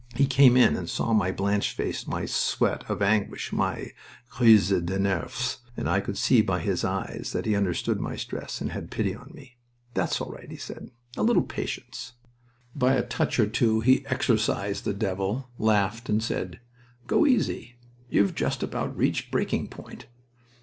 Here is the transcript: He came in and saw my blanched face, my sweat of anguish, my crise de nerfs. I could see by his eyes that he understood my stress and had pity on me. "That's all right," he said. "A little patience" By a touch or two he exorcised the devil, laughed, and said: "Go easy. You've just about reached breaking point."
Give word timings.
He 0.15 0.25
came 0.25 0.57
in 0.57 0.75
and 0.77 0.89
saw 0.89 1.13
my 1.13 1.31
blanched 1.31 1.77
face, 1.77 2.07
my 2.07 2.25
sweat 2.25 2.83
of 2.89 3.03
anguish, 3.03 3.53
my 3.53 3.91
crise 4.29 4.69
de 4.69 4.97
nerfs. 4.97 5.59
I 5.77 5.99
could 5.99 6.17
see 6.17 6.41
by 6.41 6.57
his 6.57 6.83
eyes 6.83 7.33
that 7.33 7.45
he 7.45 7.55
understood 7.55 7.99
my 8.01 8.15
stress 8.15 8.61
and 8.61 8.71
had 8.71 8.89
pity 8.89 9.13
on 9.13 9.29
me. 9.31 9.57
"That's 9.93 10.19
all 10.19 10.31
right," 10.31 10.49
he 10.49 10.57
said. 10.57 10.89
"A 11.17 11.21
little 11.21 11.43
patience" 11.43 12.13
By 12.75 12.95
a 12.95 13.05
touch 13.05 13.37
or 13.39 13.45
two 13.45 13.81
he 13.81 14.03
exorcised 14.07 14.85
the 14.85 14.93
devil, 14.95 15.49
laughed, 15.59 16.09
and 16.09 16.23
said: 16.23 16.59
"Go 17.05 17.27
easy. 17.27 17.75
You've 18.09 18.33
just 18.33 18.63
about 18.63 18.97
reached 18.97 19.29
breaking 19.29 19.67
point." 19.67 20.07